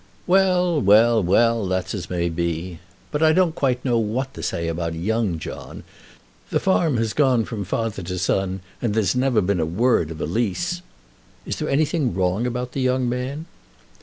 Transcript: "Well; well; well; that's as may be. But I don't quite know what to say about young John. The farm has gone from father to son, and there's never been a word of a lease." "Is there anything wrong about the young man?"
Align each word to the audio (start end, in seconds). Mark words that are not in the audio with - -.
"Well; 0.25 0.81
well; 0.81 1.21
well; 1.21 1.67
that's 1.67 1.93
as 1.93 2.09
may 2.09 2.27
be. 2.27 2.79
But 3.11 3.21
I 3.21 3.33
don't 3.33 3.53
quite 3.53 3.85
know 3.85 3.99
what 3.99 4.33
to 4.33 4.41
say 4.41 4.67
about 4.67 4.95
young 4.95 5.37
John. 5.37 5.83
The 6.49 6.59
farm 6.59 6.97
has 6.97 7.13
gone 7.13 7.45
from 7.45 7.63
father 7.65 8.01
to 8.01 8.17
son, 8.17 8.61
and 8.81 8.95
there's 8.95 9.15
never 9.15 9.41
been 9.41 9.59
a 9.59 9.65
word 9.67 10.09
of 10.09 10.19
a 10.19 10.25
lease." 10.25 10.81
"Is 11.45 11.57
there 11.57 11.69
anything 11.69 12.15
wrong 12.15 12.47
about 12.47 12.71
the 12.71 12.81
young 12.81 13.07
man?" 13.07 13.45